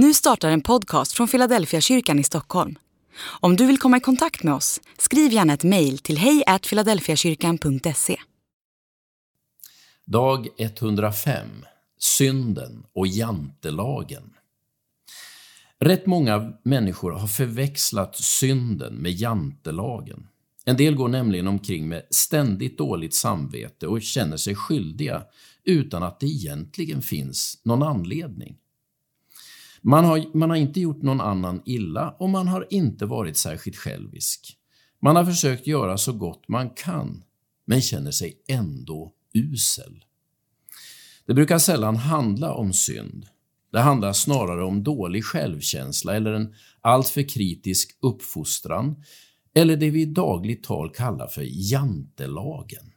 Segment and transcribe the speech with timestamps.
[0.00, 2.78] Nu startar en podcast från Philadelphia kyrkan i Stockholm.
[3.40, 8.16] Om du vill komma i kontakt med oss, skriv gärna ett mejl till hejfiladelfiakyrkan.se.
[10.04, 11.48] Dag 105
[11.98, 14.34] Synden och jantelagen.
[15.78, 20.28] Rätt många människor har förväxlat synden med jantelagen.
[20.64, 25.22] En del går nämligen omkring med ständigt dåligt samvete och känner sig skyldiga
[25.64, 28.56] utan att det egentligen finns någon anledning.
[29.82, 33.76] Man har, man har inte gjort någon annan illa och man har inte varit särskilt
[33.76, 34.58] självisk.
[35.02, 37.24] Man har försökt göra så gott man kan,
[37.66, 40.04] men känner sig ändå usel.
[41.26, 43.26] Det brukar sällan handla om synd.
[43.72, 49.04] Det handlar snarare om dålig självkänsla eller en alltför kritisk uppfostran
[49.54, 52.92] eller det vi i dagligt tal kallar för jantelagen.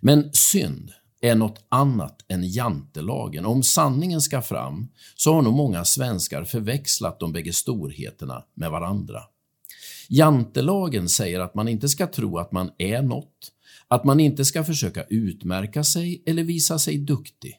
[0.00, 0.92] Men synd
[1.24, 3.46] är något annat än jantelagen.
[3.46, 9.22] Om sanningen ska fram så har nog många svenskar förväxlat de bägge storheterna med varandra.
[10.08, 13.52] Jantelagen säger att man inte ska tro att man är något,
[13.88, 17.54] att man inte ska försöka utmärka sig eller visa sig duktig.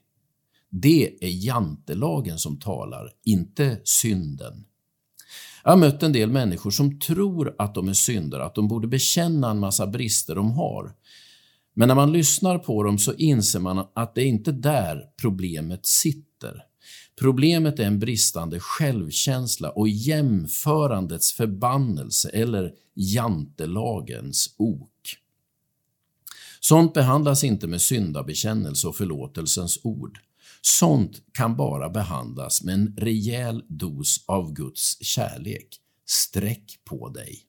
[0.70, 4.66] Det är jantelagen som talar, inte synden.
[5.64, 8.88] Jag har mött en del människor som tror att de är syndare, att de borde
[8.88, 10.94] bekänna en massa brister de har.
[11.78, 15.86] Men när man lyssnar på dem så inser man att det är inte där problemet
[15.86, 16.64] sitter.
[17.20, 24.90] Problemet är en bristande självkänsla och jämförandets förbannelse eller jantelagens ok.
[26.60, 30.20] Sånt behandlas inte med syndabekännelse och förlåtelsens ord.
[30.62, 35.68] Sånt kan bara behandlas med en rejäl dos av Guds kärlek.
[36.06, 37.42] Sträck på dig.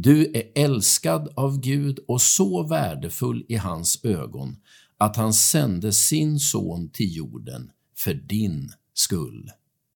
[0.00, 4.56] Du är älskad av Gud och så värdefull i hans ögon
[4.98, 9.50] att han sände sin son till jorden för din skull.